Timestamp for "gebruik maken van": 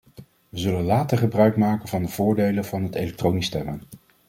1.17-2.01